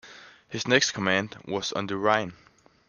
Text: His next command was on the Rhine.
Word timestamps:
His 0.49 0.67
next 0.67 0.93
command 0.93 1.37
was 1.45 1.71
on 1.73 1.85
the 1.85 1.95
Rhine. 1.95 2.33